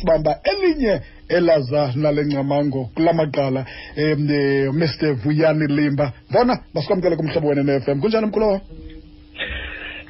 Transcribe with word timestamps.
sibamba 0.00 0.40
elinye 0.44 1.00
elaza 1.28 1.92
nale 1.96 2.24
ngcamango 2.24 2.90
kula 2.94 3.12
maqala 3.12 3.66
um 3.96 4.28
mr 4.78 5.12
vuyani 5.12 5.66
limba. 5.66 6.12
Mbona 6.30 6.58
masikwamkele 6.74 7.16
kumhlobo 7.16 7.48
wena 7.48 7.62
ne-fm 7.62 8.00
kunjani 8.00 8.26
mkhulu? 8.26 8.60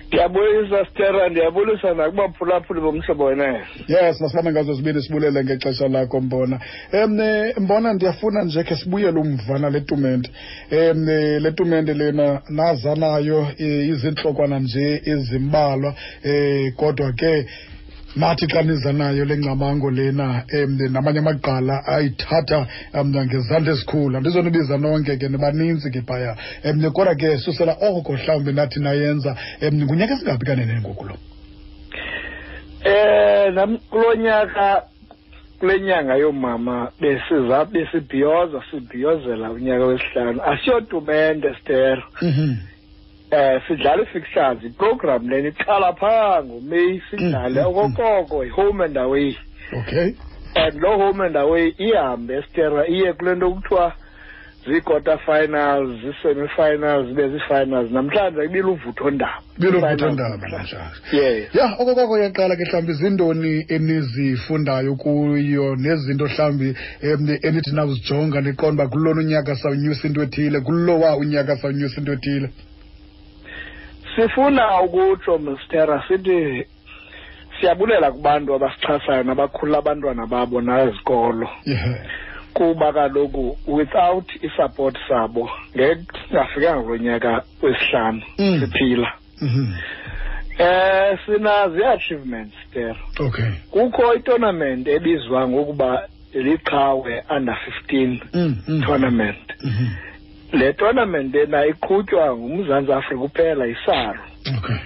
Ndiyabulisa 0.08 0.86
stera 0.90 1.28
ndiyabulisa 1.28 1.94
nakubaphulaphuli 1.94 2.80
bomhlobo 2.80 3.24
wena. 3.24 3.66
Yes 3.88 4.20
masibambe 4.20 4.52
ngazo 4.52 4.74
zibini 4.74 5.02
sibulele 5.02 5.44
ngexesha 5.44 5.88
lakho 5.88 6.20
mbona. 6.20 6.60
Um 6.92 7.20
mbona 7.64 7.92
ndiyafuna 7.92 8.44
nje 8.44 8.62
khe 8.62 8.76
sibuyele 8.76 9.20
umva 9.20 9.58
nale 9.58 9.80
tumente. 9.80 10.30
Um 10.72 11.06
le 11.42 11.52
tumente 11.52 11.94
lena 11.94 12.42
naza 12.48 12.94
nayo 12.94 13.46
eh, 13.58 13.88
izintlokwana 13.88 14.58
nje 14.58 15.02
ezimbalwa 15.04 15.94
um 16.24 16.72
kodwa 16.76 17.12
ke 17.12 17.46
nathi 18.16 18.46
xa 18.46 18.62
niza 18.62 18.92
nayo 18.92 19.24
le 19.24 19.36
ngcamango 19.36 19.90
lena 19.90 20.44
um 20.52 20.92
namanye 20.92 21.18
amagqala 21.18 21.86
ayithatha 21.86 22.66
um 22.94 23.08
ngezandla 23.08 23.72
ezikhulu 23.72 24.16
andizonibiza 24.16 24.78
nonke 24.78 25.16
ke 25.16 25.28
nibaninzi 25.28 25.90
ke 25.90 26.02
phaya. 26.02 26.36
Um 26.64 26.82
kodwa 26.92 27.14
ke 27.14 27.38
susela 27.38 27.76
oko 27.80 28.12
mhlawumbi 28.12 28.52
nathi 28.52 28.80
nayenza. 28.80 29.36
Um 29.62 29.84
ngunyaka 29.84 30.14
esingaphi 30.14 30.46
kanene 30.46 30.80
ngoku 30.80 31.04
lo? 31.04 31.14
Um 32.84 33.54
nam 33.54 33.78
kulo 33.90 34.14
nyaka 34.14 34.82
kule 35.60 35.80
nyanga 35.80 36.14
yoomama 36.16 36.90
besiza 37.00 37.64
besibhiyoza 37.64 38.62
sibhiyozela 38.70 39.50
unyaka 39.50 39.84
wesihlanu. 39.86 40.42
Asiyotumente 40.42 41.54
stero 41.62 42.02
Mhm. 42.22 42.56
Eh 43.30 43.62
sidlala 43.68 44.02
i-fixtures 44.02 44.64
iprogram 44.64 45.28
lena 45.28 45.48
iqala 45.48 45.92
phaa 45.92 46.42
ngomeyi 46.44 47.02
sidlale 47.10 47.60
Mm, 47.60 47.66
mm, 47.66 47.76
okokoko 47.76 48.44
i-home 48.44 48.84
and 48.84 48.96
away. 48.96 49.36
Okay. 49.72 50.14
And 50.56 50.74
loo 50.82 50.98
home 50.98 51.20
and 51.20 51.36
away 51.36 51.74
ihambe 51.78 52.36
estera 52.36 52.86
iye 52.88 53.12
kule 53.12 53.34
nto 53.34 53.50
kuthiwa 53.50 53.92
zii-quarter 54.66 55.18
finals 55.18 55.88
zii-semi-finals 56.02 57.06
zibe 57.06 57.28
zii-finals. 57.28 57.90
Namhlanje 57.90 58.44
ibile 58.44 58.64
uvuthondaba 58.64 59.42
bilovuthondaba 59.58 60.36
namhlanje. 60.36 60.76
Yes 61.12 61.54
ya 61.54 61.76
okokoko 61.78 62.18
yaqala 62.18 62.56
ke 62.56 62.64
mhlawumbi 62.64 62.92
zintoni 62.92 63.64
enizifundayo 63.68 64.94
kuyo 64.96 65.76
nezinto 65.76 66.24
mhlawumbi 66.24 66.76
um 67.02 67.28
enithi 67.42 67.70
nawuzijonga 67.74 68.40
niqonda 68.40 68.84
uba 68.84 68.88
kulona 68.88 69.20
unyaka 69.20 69.56
sawunyusa 69.56 70.08
into 70.08 70.22
ethile 70.22 70.60
kulowa 70.60 71.16
unyaka 71.16 71.56
sawunyusa 71.56 72.00
into 72.00 72.12
ethile 72.12 72.50
sifuna 74.22 74.80
ukutsho 74.80 75.38
mstera 75.38 76.04
sithi 76.08 76.66
siyabulela 77.60 78.12
kubantu 78.12 78.54
abasixhasayo 78.54 79.22
nabakhulula 79.22 79.78
abantwana 79.78 80.26
babo 80.26 80.60
nazikolo 80.60 81.48
yeah 81.64 81.96
kuba 82.54 82.92
kaloku 82.92 83.58
without 83.66 84.30
isupport 84.42 84.96
sabo 85.08 85.50
ngeke 85.76 86.00
singafikanga 86.28 86.82
kulo 86.82 86.96
nyaka 86.96 87.42
wesihlanu 87.62 88.22
Mm. 88.38 88.60
siphila 88.60 89.12
Mhm. 89.40 89.74
eh 90.58 91.18
sinazo 91.26 91.78
ii-achievements 91.78 92.54
ter 92.72 92.96
okay 93.20 93.50
kukho 93.70 94.14
itournament 94.14 94.88
ebizwa 94.88 95.48
ngokuba 95.48 96.08
liqhawe 96.34 97.24
under 97.36 97.58
15 97.88 98.20
Mm, 98.34 98.56
mm. 98.68 98.82
tournament 98.82 99.52
Mhm. 99.64 99.86
Le 100.52 100.72
tournament 100.72 101.34
lena 101.34 101.66
iqhutywa 101.66 102.36
ngumzantsi 102.36 102.92
afrika 102.92 103.20
kuphela 103.22 103.66
isaro 103.66 104.20
okay. 104.58 104.76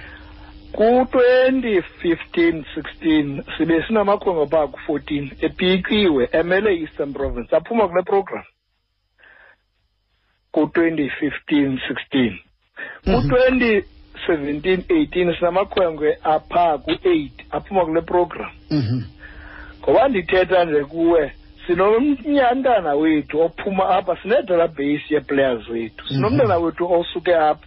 Ku-2015 0.75 2.63
16 2.75 3.43
sibe 3.57 3.83
sinamakhwenkwe 3.87 4.45
phaa 4.47 4.67
ku-14 4.67 5.31
epikiwe 5.45 6.29
emele 6.31 6.75
i-eastern 6.75 7.13
province 7.13 7.55
aphuma 7.55 7.87
kule 7.87 8.03
program. 8.03 8.43
Ku-2015 10.51 11.79
16 11.87 12.37
ku-2017 13.05 14.83
18 14.89 15.37
sinamakhwenkwe 15.37 16.17
aphaa 16.23 16.77
ku-8 16.77 17.29
aphuma 17.51 17.85
kule 17.85 18.01
program. 18.01 18.51
Mhm. 18.71 19.01
ngoba 19.81 20.07
ndithetha 20.07 20.65
nje 20.65 20.83
kuwe 20.83 21.31
sinomnyantana 21.67 22.93
wethu 22.95 23.41
ophuma 23.41 23.89
apha 23.89 24.17
sine-database 24.21 25.01
yee-players 25.09 25.67
wethu 25.69 26.07
sinomntana 26.07 26.57
wethu 26.57 26.93
osuke 26.93 27.35
apha 27.35 27.65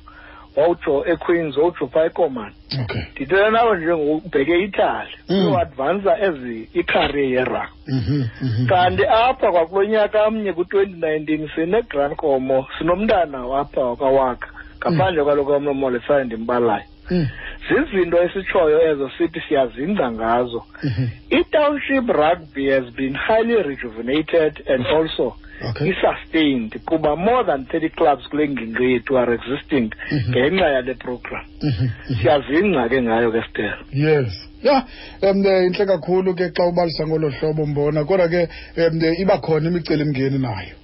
wawujo 0.56 1.04
equeens 1.06 1.56
wawujo 1.56 1.86
phaa 1.86 2.04
ekomani 2.04 2.54
okay 2.82 3.02
ndithetha 3.12 3.50
nawe 3.50 3.76
nje 3.78 3.96
ngubheke 3.96 4.58
ithali 4.64 5.10
Mm. 5.28 5.46
uyoadvansa 5.46 6.18
ezi 6.20 6.68
icareer 6.74 7.32
yerugby 7.32 7.68
Mhm. 7.88 8.24
Mhm. 8.42 8.66
kanti 8.66 9.06
apha 9.06 9.52
kwakulo 9.52 9.84
nyaka 9.84 10.30
mnye 10.30 10.52
ku-twenty 10.52 10.92
nineteen 11.06 11.48
sine-grand 11.54 12.16
como 12.16 12.66
sinomntana 12.78 13.38
apha 13.60 13.80
wakawaka 13.80 14.48
ngaphandle 14.78 15.24
kwaloko 15.24 15.54
amnomolesane 15.54 16.24
ndimbalayo 16.24 16.82
Mm. 17.10 17.26
Zizinto 17.68 18.22
esitshoyo 18.24 18.78
ezo 18.90 19.10
sithi 19.18 19.40
siyazingca 19.48 20.12
ngazo 20.12 20.64
Mhm. 20.82 21.06
i-township 21.30 22.08
rugby 22.08 22.70
has 22.70 22.84
been 22.96 23.14
highly 23.14 23.62
rejuvenated 23.62 24.52
and 24.72 24.86
also 24.86 25.36
okay 25.70 25.88
i-sustained 25.90 26.78
kuba 26.86 27.16
more 27.16 27.44
than 27.44 27.64
30 27.64 27.88
clubs 27.88 28.28
kule 28.28 28.48
ngingqi 28.48 28.92
yethu 28.92 29.18
are 29.18 29.34
existing 29.34 29.90
Mhm. 30.12 30.30
ngenxa 30.30 30.68
yale 30.76 30.94
program 30.94 31.44
Mhm. 31.62 31.72
Mhm. 31.84 32.16
siyazingca 32.22 32.88
ke 32.88 33.02
ngayo 33.02 33.30
ke 33.32 33.42
stela 33.50 33.78
yes 33.92 34.32
ya 34.62 34.84
um 35.22 35.46
intle 35.66 35.86
kakhulu 35.86 36.34
ke 36.34 36.50
xa 36.56 36.66
ubalisa 36.66 37.06
ngolo 37.06 37.28
hlobo 37.30 37.66
mbona 37.66 38.04
kodwa 38.04 38.28
ke 38.28 38.48
um 38.76 39.00
iba 39.22 39.38
khona 39.38 39.68
imicelimngeni 39.70 40.38
nayo 40.38 40.74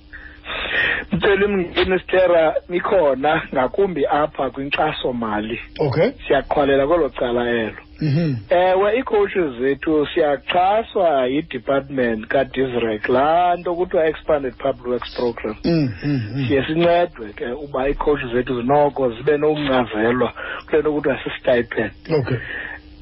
mcelimngeni 1.13 1.99
stera 1.99 2.55
ikhona 2.73 3.43
ngakumbi 3.55 4.07
apha 4.07 4.51
kwinkxasomali. 4.51 5.61
Okay. 5.79 6.11
Siyaqhwalela 6.27 6.87
kwelo 6.87 7.09
cala 7.09 7.51
elo. 7.51 7.77
Mhm. 8.01 8.35
ewe 8.51 8.97
ii-coaches 8.99 9.53
zethu 9.61 10.07
siyaxhaswa 10.07 11.27
yidepartment 11.27 12.27
kadisrec 12.27 13.09
laa 13.09 13.57
nto 13.57 13.75
kuthiwa 13.75 14.07
expanded 14.07 14.55
public 14.55 14.87
works 14.87 15.15
program. 15.17 15.57
Mm, 15.65 15.93
mm. 16.05 16.45
siye 16.49 16.65
sincedwe 16.67 17.33
ke 17.37 17.47
uba 17.53 17.89
ii-coaches 17.89 18.33
zethu 18.33 18.61
zinoko 18.61 19.11
zibe 19.11 19.37
nokuncazelwa 19.39 20.33
kule 20.67 20.81
nto 20.81 20.93
kuthiwa 20.93 21.19
sisitipend 21.25 21.93
okay. 22.19 22.37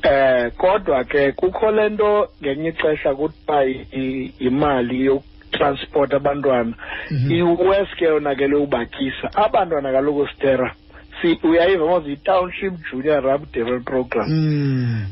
Eh 0.03 0.53
kodwa 0.57 1.05
ke 1.05 1.33
kukho 1.33 1.71
le 1.71 1.89
nto 1.89 2.29
ngenye 2.43 2.69
ixesha 2.69 3.15
kuthiwa 3.15 3.65
i- 3.67 3.87
i- 3.93 4.33
imali 5.53 5.79
yokutransport 5.79 6.15
abantwana 6.15 6.75
Mhm. 7.11 7.31
iwes 7.33 7.89
ke 7.99 8.05
yona 8.05 8.35
ke 8.35 8.49
leubatyisa 8.49 9.31
abantwana 9.35 9.93
kaloku 9.93 10.29
stera 10.37 10.75
uyayiva 11.45 11.87
mos 11.87 12.05
yi-township 12.07 12.75
junior 12.91 13.23
rugby 13.23 13.47
development 13.53 13.85
program 13.87 14.27
Mm. 14.29 15.07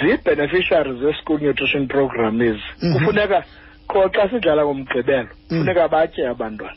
zii-beneficiaries 0.00 0.98
ze-school 1.00 1.40
nutrition 1.42 1.86
program 1.88 2.40
ezi 2.42 2.62
Mhm. 2.82 2.92
kufuneka 2.92 3.44
qho 3.88 4.08
xa 4.08 4.28
sidlala 4.30 4.62
ngomgqibelo 4.64 5.28
Mm. 5.50 5.58
funeka 5.58 5.88
batye 5.88 6.28
abantwana 6.28 6.76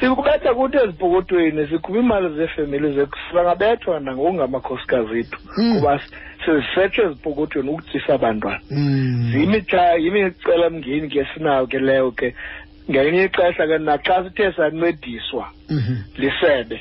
sikubetha 0.00 0.54
kuthi 0.54 0.76
ezipokothweni 0.76 1.66
sikhupha 1.66 1.98
iimali 1.98 2.28
zeefemeli 2.36 2.94
zethu 2.94 3.18
sibangabethwa 3.28 4.00
nangokungamakhosikazi 4.00 5.18
ethu 5.18 5.38
Mm. 5.58 5.74
kuba 5.80 6.00
sizisetshe 6.44 7.02
ezipokothweni 7.02 7.70
ukutyisa 7.70 8.14
abantwana 8.14 8.60
Mm. 8.70 9.32
yimicelamngeni 10.00 11.08
ke 11.08 11.26
sinayo 11.34 11.66
ke 11.66 11.78
leyo 11.78 12.10
ke 12.12 12.34
ngelinye 12.90 13.24
ixesha 13.24 13.66
ke 13.66 13.78
naxa 13.78 14.24
sithe 14.24 14.52
sancediswa 14.52 15.46
Mhm. 15.70 15.96
lisebe 16.18 16.80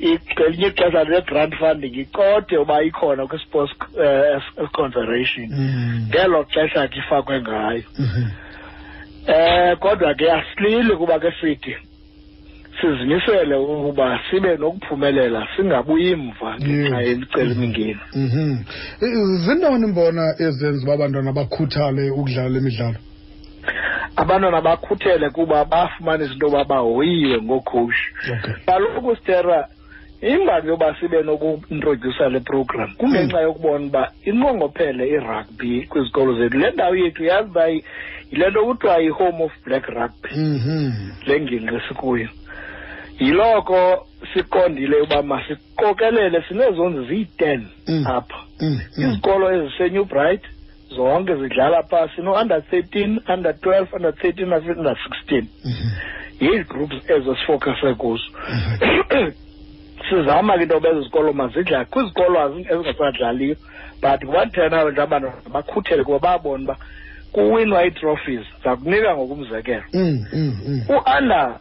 ngelinye 0.00 0.66
ixesha 0.68 1.04
le-grant 1.04 1.54
funding 1.54 1.94
icothe 2.04 2.56
uba 2.58 2.82
ikhona 2.82 3.26
kwi-sports 3.26 3.72
uh, 3.96 4.68
confederation 4.72 5.48
Mm. 5.50 6.08
ngelo 6.08 6.44
xesha 6.44 6.88
ke 6.88 6.98
ifakwe 6.98 7.40
ngayo 7.40 7.82
eh 9.28 9.76
kodwa 9.78 10.14
ke 10.14 10.30
asilili 10.32 10.96
kuba 10.96 11.18
ke 11.18 11.32
sithi 11.40 11.76
sizimisele 12.80 13.54
ukuba 13.54 14.20
sibe 14.30 14.56
nokuphumelela 14.56 15.48
singabuyi 15.56 16.16
mva 16.16 16.56
ngenxa 16.60 17.00
Yes. 17.00 17.08
yemicelimingeni 17.08 18.00
Mhm. 18.14 18.56
I- 19.02 19.38
zintoni 19.44 19.86
mbona 19.86 20.34
ezenza 20.38 20.82
uba 20.84 20.94
abantwana 20.94 21.32
bakhuthale 21.32 22.10
ukudlala 22.10 22.58
imidlalo 22.58 22.98
abantwana 24.16 24.60
bakhuthele 24.60 25.30
kuba 25.30 25.64
bafumana 25.64 26.24
izinto 26.24 26.46
yoba 26.46 26.64
bahoyiwe 26.64 27.42
ngookhowushi 27.42 28.08
okay. 28.32 28.54
Kaloku 28.66 29.16
stera 29.16 29.68
imbali 30.22 30.68
yoba 30.68 30.96
sibe 31.00 31.22
nokuintrodyusa 31.22 32.28
le 32.28 32.40
program 32.40 32.94
kungenxa 32.98 33.40
yokubona 33.40 33.86
uba 33.86 34.12
inqongophele 34.24 35.08
irugby 35.08 35.86
kwizikolo 35.88 36.38
zethu. 36.38 36.58
Le 36.58 36.70
ndawo 36.70 36.94
yethu 36.96 37.24
yazi 37.24 37.48
uba 37.50 37.66
yi- 37.68 37.84
yile 38.32 38.50
nto 38.50 38.64
kuthiwa 38.66 38.98
yi-home 38.98 39.44
of 39.44 39.52
black 39.64 39.86
rugby. 39.86 40.30
Mhm. 40.36 40.92
le 41.26 41.40
ngingqi 41.40 41.80
sikuyo. 41.88 42.28
Yiloko 43.18 44.06
siqondile 44.34 44.96
uba 45.00 45.22
masiqokelele 45.22 46.42
sinezondzi 46.48 47.08
ziyi-ten 47.08 47.66
Mm. 47.88 48.06
apha 48.06 48.36
Mm. 48.60 48.80
Mm. 48.98 49.10
izikolo 49.10 49.52
ezisenew 49.54 50.04
bright 50.04 50.42
zonke 50.96 51.34
zidlala 51.36 51.82
phaa 51.82 52.08
sino-under 52.16 52.62
thirteen 52.70 53.20
under 53.34 53.60
twelve 53.60 53.88
under 53.96 54.14
thirteen 54.14 54.52
under 54.52 54.96
sixteen 55.04 55.46
Mhm. 55.64 55.88
yii-groups 56.40 57.10
ezo 57.10 57.36
sifokase 57.36 57.94
kuzo 57.94 58.24
sizama 60.10 60.56
ke 60.56 60.62
into 60.62 60.80
bezo 60.80 61.02
zikolo 61.02 61.32
mazidlale 61.32 61.84
kwizikolo 61.84 62.40
azi- 62.40 62.66
ezingasadlaliyo 62.72 63.56
but 64.02 64.20
kubathena 64.24 64.84
nje 64.90 65.00
abantu 65.02 65.32
bakhuthele 65.52 66.04
kuba 66.04 66.18
babona 66.18 66.64
uba 66.64 66.76
kuwinwa 67.32 67.84
ii-trophies 67.86 68.46
zakunika 68.64 69.16
ngokumzekelo 69.16 69.82
Mm, 69.92 70.24
mm, 70.32 70.58
mm. 70.68 70.82
u-under 70.88 71.54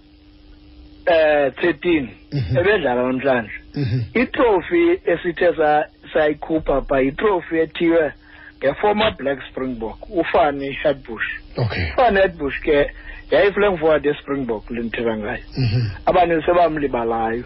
eh 1.06 1.52
13 1.62 2.07
Mhm. 2.34 2.57
ebedlala 2.57 3.02
namhlanje 3.04 3.52
Mhm. 3.75 4.00
itrofi 4.13 5.00
esithe 5.06 5.56
sa- 5.57 5.86
sayikhupha 6.13 6.81
pha 6.81 7.00
yitrofi 7.02 7.56
ethiwe 7.57 8.12
ngeformer 8.60 9.16
black 9.18 9.40
springbok 9.50 10.10
ufani 10.10 10.72
headbush 10.72 11.28
Okay. 11.57 11.84
ufani 11.94 12.18
headbush 12.19 12.60
ke 12.62 12.92
yayiflank 13.31 13.80
forward 13.80 14.06
yespringbok 14.06 14.69
lendithetha 14.72 15.18
ngayo 15.18 15.44
Mhm. 15.57 15.81
abaninzi 16.06 16.46
sebamlibalayo 16.46 17.44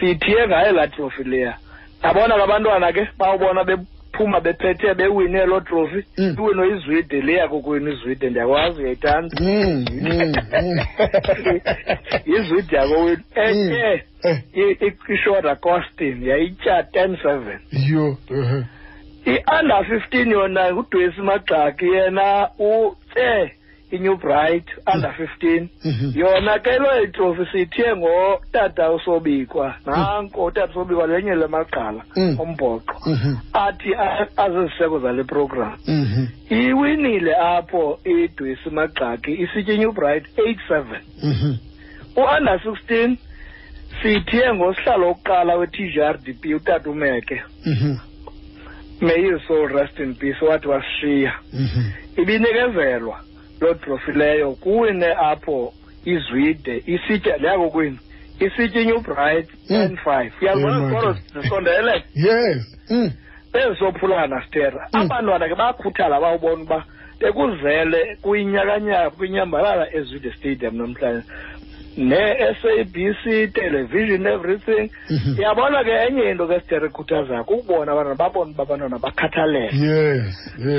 sithiye 0.00 0.48
ngayo 0.48 0.72
laa 0.72 0.86
trofi 0.86 1.24
leya 1.24 1.54
yabona 2.04 2.34
ke 2.36 2.42
abantwana 2.42 2.92
ke 2.92 3.08
bawubona 3.18 3.64
bephuma 4.22 4.40
bephethe 4.40 4.94
bewine 4.94 5.46
loo 5.46 5.60
trofi 5.60 6.04
Mm. 6.18 6.36
iwino 6.38 6.64
izwide 6.76 7.20
leya 7.20 7.48
kokwenu 7.48 7.92
izwide 7.92 8.30
ndiyakwazi 8.30 8.80
uyayithanda 8.82 9.36
Mm, 9.40 9.84
mm, 9.90 10.34
mm. 10.62 10.80
izwide 12.36 12.76
yakowenu 12.76 13.22
ethe 13.34 14.02
Eh, 14.24 14.38
i- 14.54 14.86
i- 14.86 15.14
ishora 15.14 15.56
costin 15.56 16.22
yayitya 16.22 16.82
ten 16.82 17.16
seven 17.22 17.58
yo. 17.72 18.16
uh-huh. 18.30 18.64
i-under 19.26 19.84
fifteen 19.84 20.30
yona 20.30 20.72
ngudwesi 20.72 21.20
magxaki 21.20 21.84
yena 21.86 22.48
utse 22.58 23.52
inew 23.92 24.16
bright 24.16 24.64
under 24.94 25.12
fifteen. 25.12 25.68
Mhm. 25.84 26.12
yona 26.16 26.58
ke 26.58 26.78
loo 26.78 27.02
itrofi 27.04 27.46
sithiye 27.52 27.96
ngotata 27.96 28.92
usobikwa. 28.92 29.74
Nanko 29.86 30.44
utata 30.44 30.70
usobikwa 30.70 31.06
lenye 31.06 31.34
lamagqala 31.34 32.04
Mm. 32.16 32.40
ombhoxo 32.40 32.94
Mhm. 33.10 33.36
athi 33.52 33.94
a- 33.94 34.28
aziziseko 34.36 34.98
zale 35.00 35.24
program. 35.24 35.76
Iwinile 36.50 37.34
apho 37.36 38.00
idwesi 38.04 38.70
magxaki 38.70 39.32
isitye 39.32 39.74
inew 39.74 39.92
bright 39.92 40.24
eight 40.38 40.58
seven. 40.68 41.00
Mhm. 41.22 41.54
u-under 42.16 42.60
sixteen 42.62 43.18
sithiye 44.02 44.54
ngosihlalo 44.54 45.06
wokuqala 45.08 45.56
we-t 45.58 45.92
g 45.92 46.00
r 46.02 46.18
d 46.18 46.32
p 46.32 46.54
utata 46.54 46.90
umeke. 46.90 47.42
May 49.00 49.18
his 49.22 49.42
soul 49.48 49.68
rest 49.68 49.98
in 49.98 50.14
peace 50.14 50.40
wathi 50.44 50.68
wasishiya. 50.68 51.32
Ibinikezelwa. 52.16 53.20
Loo 53.62 53.74
trofi 53.74 54.12
leyo 54.12 54.52
kuwine 54.52 55.06
apho 55.12 55.72
izwide 56.04 56.82
isitya 56.86 57.36
leyakokwini 57.36 57.98
isitya 58.40 58.80
inew 58.80 59.00
bright 59.00 59.48
Mm. 59.70 59.88
ten 59.88 59.96
five 59.96 60.32
uyazibona 60.42 60.80
zikolo 60.88 61.06
Martin. 61.12 61.42
zisondele 61.42 62.02
Yes. 62.14 62.76
Mm. 62.90 63.10
bezisophulana 63.52 64.42
stera 64.46 64.88
Mm. 64.92 65.00
abantwana 65.00 65.48
ke 65.48 65.54
bakhuthala 65.54 66.20
bawubona 66.20 66.62
uba 66.62 66.84
bekuzele 67.20 68.16
kuyinyakanyaka 68.22 69.10
kwinyambalala 69.10 69.94
ezwide 69.94 70.32
stadium 70.32 70.76
namhlanje 70.76 71.26
ne-SABC 71.96 73.52
television 73.54 74.26
everything. 74.26 74.90
Yabona 75.38 75.62
uyabona 75.72 75.84
ke 75.84 75.90
enye 76.08 76.30
into 76.30 76.46
ke 76.46 76.60
sitere 76.60 76.88
khuthazayo 76.88 77.44
kukubona 77.44 77.92
abantwana 77.92 78.14
babona 78.14 78.50
uba 78.50 78.62
abantwana 78.62 78.98
bakhathalele 78.98 79.70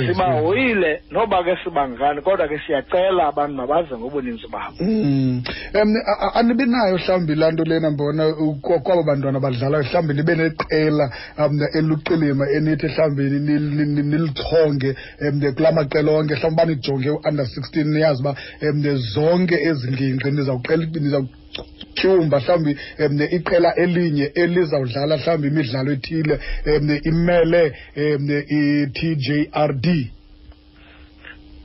sibahoyile 0.08 1.02
noba 1.12 1.44
ke 1.44 1.56
sibangani 1.64 2.22
kodwa 2.22 2.48
ke 2.48 2.60
siyacela 2.68 3.28
abantu 3.28 3.56
mabaze 3.56 3.96
ngobuninzi 3.98 4.48
babo. 4.52 4.76
Mm. 4.80 5.44
Um 5.74 5.96
a- 6.22 6.34
anibi 6.40 6.66
nayo 6.66 6.98
mhlawumbi 6.98 7.36
laa 7.36 7.52
nto 7.52 7.64
lena 7.64 7.92
mbona 7.92 8.34
kwaba 8.62 9.04
bantwana 9.04 9.40
badlalayo 9.40 9.84
mhlawumbi 9.84 10.14
nibe 10.14 10.36
neqela 10.36 11.10
um 11.38 11.60
eluqilima 11.74 12.46
enithi 12.50 12.88
mhlawumbi 12.88 13.24
ni- 13.24 13.60
ni- 13.60 13.86
ni- 13.86 14.04
nilichonge 14.04 14.96
um 15.22 15.54
kulaa 15.56 15.72
maqela 15.72 16.12
onke 16.12 16.36
mhlawumbi 16.36 16.62
uba 16.62 16.66
nijonge 16.66 17.10
u-under 17.10 17.46
sixteen 17.48 17.88
niyazi 17.88 18.22
uba 18.22 18.36
um 18.62 18.98
zonke 18.98 19.56
ezi 19.56 19.92
ngingqi 19.92 20.32
nizawuqela 20.32 20.84
nizawutyumba 21.04 22.40
mhlawumbi 22.40 22.78
um 23.00 23.22
iqela 23.22 23.76
elinye 23.76 24.26
elizawudlala 24.36 25.18
mhlawumbi 25.18 25.48
imidlalo 25.48 25.92
ethile 25.92 26.40
um 26.66 26.90
imele 27.10 27.64
um 27.98 28.30
i-t 28.60 29.16
j 29.16 29.50
r 29.52 29.74
d. 29.74 30.12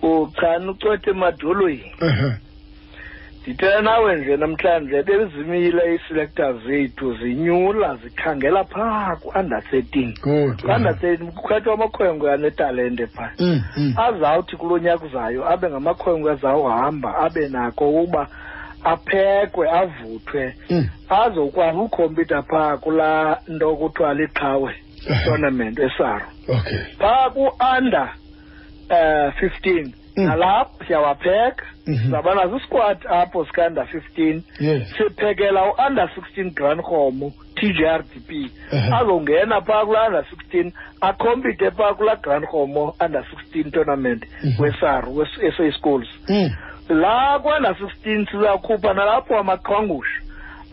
Uchani 0.03 0.69
ucothe 0.69 1.11
emadolweni. 1.11 1.93
Ndithetha 3.49 3.83
nawe 3.83 4.17
nje 4.17 4.37
namhlanje 4.37 5.03
bezimile 5.03 5.83
ii-selectors 5.95 6.57
zethu 6.67 7.15
zinyula 7.15 7.97
zikhangela 7.97 8.65
phaa 8.65 9.17
ku-under 9.17 9.63
thirteen. 9.71 10.15
Good. 10.23 10.63
Ku-under 10.63 10.99
thirteen 11.01 11.33
kukhethwa 11.33 11.75
amakhwenkwe 11.75 12.33
anetalente 12.33 13.07
phaa. 13.07 13.33
Mm, 13.39 13.63
mm. 13.77 13.95
azawuthi 13.97 14.57
kulo 14.57 14.79
nyaka 14.79 15.07
uzayo 15.07 15.51
abe 15.53 15.71
ngamakhwenkwe 15.71 16.33
azawuhamba 16.33 17.19
abe 17.19 17.49
nako 17.49 17.91
ukuba 17.91 18.29
aphekwe 18.85 19.71
avuthwe 19.71 20.55
Mm. 20.71 20.89
azokwazi 21.09 21.79
ukhompyutha 21.79 22.43
phaa 22.43 22.77
kulaa 22.77 23.37
nto 23.49 23.77
kuthiwa 23.77 24.15
liqhawe 24.15 24.75
tournament 25.25 25.79
esaro 25.79 26.27
okay 26.49 26.79
phaa 26.99 27.31
ku-under 27.31 28.09
um 28.91 29.33
fifteen 29.41 29.95
Mm. 30.17 30.25
nalapho 30.27 30.85
siyawapheka 30.87 31.65
Mhm. 31.87 31.99
sizabana 32.05 32.49
zisquad 32.49 32.99
apho 33.09 33.45
sika-under 33.47 33.87
fifteen 33.87 34.43
yes 34.61 34.95
siphekela 34.97 35.65
u-under 35.71 36.11
sixteen 36.15 36.51
grand 36.51 36.81
homo 36.83 37.33
t 37.55 37.73
g 37.73 37.87
r 37.87 38.03
d 38.03 38.21
p 38.29 38.51
Ehe. 38.73 38.95
azongena 38.95 39.61
phaa 39.61 39.85
kulaa 39.87 40.07
under 40.07 40.25
sixteen 40.31 40.73
akhompyuthe 41.01 41.71
phaa 41.71 41.95
kulaa 41.95 42.17
grand 42.17 42.45
homo 42.47 42.95
under 43.05 43.25
sixteen 43.31 43.71
tournament 43.71 44.25
Mhm. 44.45 44.63
wesaru 44.63 45.17
wesa 45.17 45.73
schools 45.79 46.09
Mm. 46.91 47.01
laa 47.01 47.39
ku-under 47.39 47.77
sixteen 47.79 48.27
sizawukhupha 48.27 48.95
nalapho 48.95 49.39
amaqhwangusha 49.39 50.21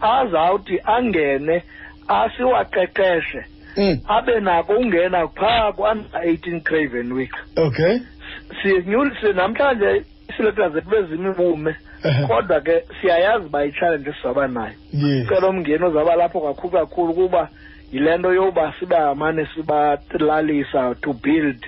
azawuthi 0.02 0.80
angene 0.86 1.64
asiwaqeqeshe 2.08 3.46
Mm. 3.78 4.00
abe 4.08 4.40
nako 4.40 4.74
ungena 4.74 5.28
phaa 5.28 5.72
ku-under 5.72 6.22
eighteen 6.24 6.62
craven 6.62 7.12
week 7.14 7.34
Okay. 7.58 8.00
sinyulise 8.64 9.34
namhlanje 9.34 10.04
iselekta 10.30 10.70
zethu 10.70 10.90
bezimibume 10.90 11.76
Ehe. 12.04 12.28
kodwa 12.28 12.62
ke 12.62 12.84
siyayazi 13.02 13.46
uba 13.46 13.66
itshalenje 13.66 14.14
sizaba 14.14 14.48
nayo 14.48 14.74
Yes. 14.94 15.28
cela 15.28 15.48
umngeni 15.50 15.84
ozaba 15.86 16.16
lapho 16.16 16.42
kakhulu 16.42 16.72
kakhulu 16.74 17.14
kuba 17.14 17.50
yile 17.92 18.18
nto 18.18 18.34
yokuba 18.34 18.74
sibahamane 18.80 19.48
sibalalisa 19.56 20.96
to 21.02 21.14
build 21.14 21.66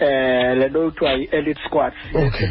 eh 0.00 0.56
le 0.58 0.68
nto 0.68 0.90
kuthiwa 0.90 1.12
yi-elite 1.12 1.60
squads 1.66 1.96
Okay. 2.14 2.48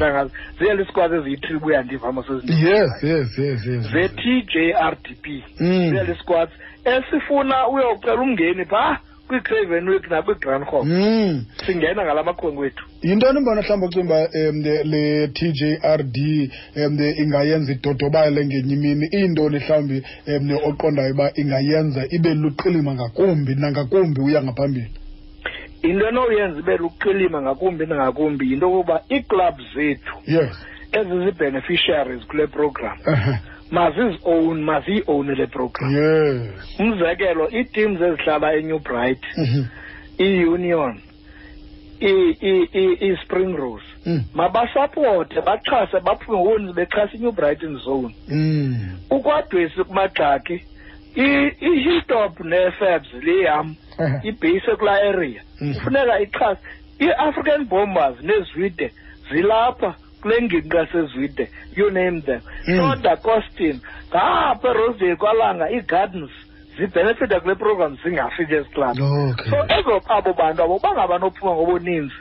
zii-elite 0.59 0.89
squads 0.91 1.13
eziyi-tribu 1.13 1.65
uyandivama 1.67 2.23
sezinto 2.23 2.53
Yes, 2.69 2.91
yes, 3.03 3.38
yes, 3.39 3.65
yes. 3.67 3.91
ze-t 3.91 4.41
j 4.53 4.73
r 4.73 4.95
d 5.03 5.15
p 5.21 5.43
Mm. 5.59 5.89
zii-elite 5.89 6.19
squads 6.19 6.51
esifuna 6.85 7.67
uyocela 7.67 8.21
umngeni 8.21 8.65
phaa 8.65 8.97
kwii-craven 9.27 9.89
week 9.89 10.12
nakwi-grand 10.12 10.65
hop 10.65 10.85
Mm. 10.85 11.45
singena 11.65 12.03
ngala 12.05 12.23
makhwenkwe 12.23 12.63
wethu 12.63 12.83
yintoni 13.03 13.39
mbona 13.39 13.62
mhlawumbi 13.62 13.85
ocinga 13.88 14.05
uba 14.05 14.50
um 14.50 14.62
le 14.91 15.27
t 15.27 15.51
j 15.51 15.79
r 15.83 16.03
d 16.03 16.51
um 16.75 17.00
ingayenza 17.00 17.71
idodobale 17.71 18.45
ngenye 18.45 18.73
imini 18.73 19.07
iyintoni 19.12 19.57
mhlawumbi 19.59 20.03
um 20.27 20.51
oqondayo 20.69 21.13
uba 21.13 21.31
ingayenza 21.35 22.05
ibe 22.09 22.33
luqilima 22.33 22.93
ngakumbi 22.93 23.55
nangakumbi 23.55 24.21
uya 24.21 24.43
ngaphambili 24.43 24.88
into 25.84 26.08
enoyenza 26.08 26.60
ibe 26.60 26.78
luqilima 26.78 27.42
ngakumbi 27.42 27.86
nangakumbi 27.86 28.52
yinto 28.52 28.70
yokuba 28.70 29.02
iiklabhu 29.12 29.63
zethu 29.75 30.16
yes 30.28 30.56
ezizii-beneficiaries 30.92 32.25
kule 32.28 32.48
program 32.48 32.98
Ehe. 33.08 33.38
mazizi-own 33.72 34.62
maziyi-owne 34.63 35.36
le 35.36 35.48
program 35.48 35.92
yes 35.96 36.80
umzekelo 36.80 37.50
ii-teams 37.54 38.02
ezihlala 38.02 38.54
enew 38.54 38.80
bright 38.80 39.24
Mhm. 39.38 39.63
i-union 40.18 41.00
i- 42.00 42.36
i- 42.42 42.70
i- 42.74 42.98
i-spring 43.10 43.56
rose 43.58 43.86
Mm. 44.06 44.24
mabasapote 44.34 45.42
baxhase 45.42 46.00
baphume 46.00 46.38
ngokuninzi 46.38 46.74
bexhasa 46.74 47.13
inew 47.18 47.32
brighton 47.32 47.78
zone 47.80 48.16
Mm. 48.30 48.75
ukwadwesi 49.12 49.84
kumagxaki 49.84 50.54
i- 50.54 50.63
i-hilltop 51.15 52.39
ne-fabs 52.39 53.13
leyam 53.22 53.75
Ehe. 54.00 54.20
ibheyise 54.29 54.75
kulaa 54.75 55.01
area 55.10 55.41
Mhm. 55.62 55.74
kufuneka 55.74 56.20
ixhase 56.20 56.62
i-african 57.00 57.65
bombers 57.65 58.22
nezwide 58.22 58.91
zilapha 59.32 59.96
kule 60.22 60.41
ngingqi 60.41 60.77
yasezwide 60.77 61.50
you 61.75 61.89
name 61.89 62.22
them 62.22 62.41
Mm. 62.67 62.77
shoda 62.77 63.15
costin 63.17 63.79
ngapha 64.10 64.70
erosdale 64.70 65.15
kwalanga 65.15 65.72
ii-gardens 65.72 66.32
zibhenefitha 66.77 67.39
kule 67.39 67.55
program 67.55 67.98
zingafiki 68.03 68.53
okay 69.29 69.50
so 69.50 69.65
ezo 69.79 70.01
abo 70.10 70.34
bantu 70.34 70.63
abo 70.63 70.79
bangabanophuma 70.79 71.51
ngobuninzi 71.51 72.15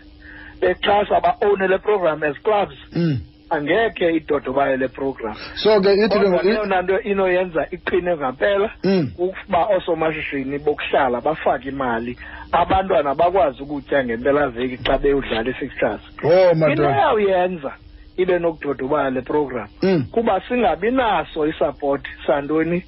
bexhasa 0.61 1.21
ba-owne 1.21 1.69
le 1.69 1.79
program 1.79 2.23
as 2.23 2.37
clubs 2.43 2.77
Mm. 2.93 3.21
Angekhe 3.53 4.13
idodobayo 4.17 4.77
le 4.77 4.89
program 4.89 5.35
so 5.57 5.81
ke 5.81 5.93
ithi 5.95 6.49
eyona 6.49 6.83
nto 6.83 7.01
inoyenza 7.01 7.67
iqine 7.71 8.17
ngampela 8.17 8.71
Mm. 8.85 9.11
ukuba 9.19 9.67
oosomashishini 9.67 10.59
bokuhlala 10.59 11.21
bafake 11.21 11.69
imali 11.69 12.19
abantwana 12.53 13.15
bakwazi 13.15 13.63
ukutya 13.63 14.05
ngempelaveki 14.05 14.77
xa 14.85 14.99
beyodlala 14.99 15.51
i-fixtures 15.51 16.01
oh 16.25 16.51
into 16.71 16.83
yawuyenza 16.83 17.73
ibe 18.17 18.39
nokudodobala 18.39 19.11
le 19.11 19.21
program 19.23 19.69
Mm. 19.83 20.05
kuba 20.13 20.41
singabi 20.49 20.91
naso 20.91 21.47
isapoti 21.47 22.11
santoni 22.27 22.85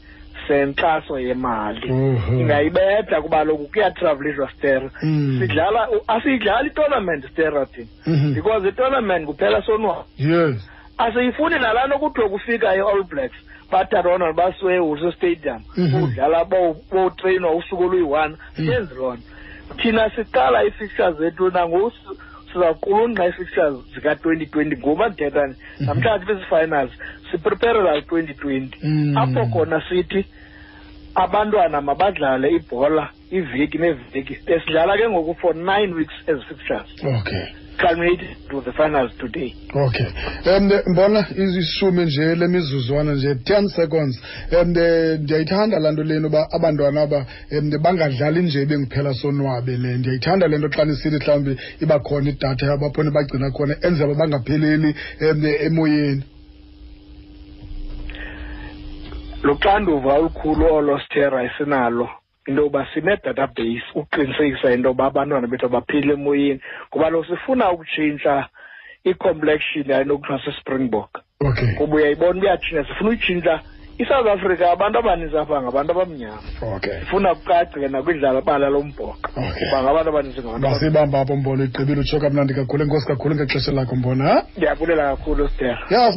senkxaso 0.48 1.18
yemali 1.18 1.92
Oho. 1.92 2.32
ingayibetha 2.40 3.22
kuba 3.22 3.36
kaloku 3.38 3.66
kuyatravelishwa 3.72 4.50
stera 4.50 4.90
Mm. 5.02 5.38
sidlala 5.40 5.88
asiyidlali 6.08 6.68
itournament 6.68 7.28
stera 7.30 7.66
thina 7.66 7.86
Mhm. 8.06 8.34
because 8.34 8.68
itournament 8.68 9.26
kuphela 9.26 9.62
sonwabi 9.62 10.08
yes. 10.18 10.70
Asiyifuni 10.98 11.58
nalaa 11.58 11.86
nto 11.86 11.98
kuthiwe 11.98 12.28
kufika 12.28 12.74
i-all 12.76 13.02
blacks 13.04 13.36
bathathona 13.72 14.32
basiwe 14.32 14.74
ehuso 14.74 15.12
stadium. 15.12 15.60
Mhm. 15.76 16.02
udlala 16.04 16.44
bowutreyinwa 16.44 17.54
usuku 17.54 17.82
oluyi-one. 17.82 18.36
Siyenzi 18.56 18.94
loo 18.94 19.14
nto 19.14 19.22
thina 19.82 20.10
siqala 20.10 20.64
ii-fixtures 20.64 21.16
zethu 21.18 21.50
nangoku 21.50 21.92
sizaqulunqa 22.54 23.26
ii-fixtures 23.26 23.75
zika-twenty 23.94 24.46
twenty 24.46 24.76
ngoba 24.76 25.08
ndithethane 25.08 25.54
namhlanje 25.80 26.25
kwezi-finals 26.26 26.90
sipreparela 27.30 27.96
i-twenty 27.96 28.34
twenty. 28.34 28.78
Mm. 28.82 29.18
apho 29.18 29.46
khona 29.46 29.82
sithi 29.88 30.25
abantwana 31.14 31.80
mabadlale 31.80 32.50
ibhola 32.50 33.11
iveki 33.30 33.78
neveki 33.78 34.38
besidlala 34.46 34.96
ke 34.96 35.08
ngoku 35.08 35.34
for 35.40 35.54
nine 35.54 35.94
weeks 35.94 36.14
as 36.28 36.38
fixtures. 36.49 36.88
Okay 37.02 37.63
culminated 37.78 38.37
to 38.50 38.61
the 38.61 38.73
finals 38.73 39.12
today. 39.19 39.54
Okay. 39.75 40.09
Um 40.57 40.71
mbona 40.87 41.26
izishumi 41.37 42.04
nje 42.04 42.35
le 42.35 42.49
mizuzwana 42.49 43.14
nje? 43.14 43.35
Ten 43.35 43.69
seconds. 43.69 44.23
Um 44.52 44.69
ndiyayithanda 44.69 45.78
laa 45.78 45.93
nto 45.93 46.02
leni 46.02 46.26
uba 46.26 46.49
abantwana 46.52 47.02
aba 47.02 47.26
um 47.52 47.71
bangadlali 47.83 48.43
nje 48.43 48.66
bengiphela 48.66 49.14
sonwabe 49.14 49.76
le. 49.76 49.99
Ndiyayithanda 49.99 50.49
le 50.49 50.59
nto 50.59 50.69
xa 50.69 50.85
nisithi 50.85 51.16
mhlawumbi 51.16 51.57
iba 51.81 51.99
khona 51.99 52.31
idatha 52.31 52.66
yabo 52.66 52.90
bagcina 52.90 53.50
khona 53.50 53.75
enze 53.83 54.04
uba 54.04 54.14
bangapheleli 54.14 54.95
um 55.21 55.47
emoyeni. 55.47 56.25
Luxanduva 59.43 60.14
olukhulu 60.14 60.66
olo 60.75 60.99
stera 60.99 61.45
esinalo 61.45 62.09
into 62.46 62.62
yoba 62.62 62.86
sine-database 62.94 63.84
ukuqinisekisa 63.94 64.72
into 64.72 64.88
yoba 64.88 65.06
abantwana 65.06 65.46
bethu 65.46 65.66
abaphile 65.66 66.12
emoyeni 66.12 66.60
ngoba 66.90 67.10
lo 67.10 67.24
sifuna 67.24 67.72
ukutshintsha 67.72 68.48
i-complexion 69.04 69.90
yale 69.90 70.16
kuthiwa 70.16 71.08
okay. 71.40 71.74
Kuba 71.76 71.96
uyayibona 71.96 72.40
uyatshintsha 72.40 72.88
sifuna 72.88 73.10
uyitshintsha 73.10 73.60
isouth 73.98 74.26
africa 74.26 74.62
abantu 74.72 74.98
abaninzi 74.98 75.38
apha 75.38 75.62
ngabantu 75.62 75.92
abamnyama. 75.92 76.42
Okay. 76.76 77.00
Sifuna 77.00 77.34
kucace 77.34 77.88
nakwidlala 77.88 78.40
bala 78.40 78.68
lombhoxo. 78.68 79.30
Okay. 79.36 79.68
kuba 79.68 79.82
ngabantu 79.82 80.08
abaninzi 80.10 80.40
ngabantu 80.40 81.16
apho 81.16 81.36
mbona 81.36 81.64
igqibile 81.64 82.00
utsho 82.00 82.20
kamnandi 82.20 82.54
kakhulu. 82.54 82.82
Enkosi 82.82 83.06
kakhulu 83.06 83.34
ngexesha 83.34 83.72
lakho 83.72 83.96
mbona 83.96 84.42
ndiyabulela 84.56 85.16
kakhulu 85.16 85.48
stera 85.48 85.78
ya 85.90 86.12